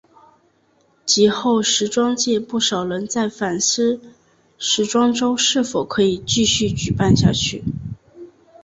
[1.05, 4.01] 及后时装界不少人在反思
[4.57, 7.63] 时装周是否可以继续举办下去。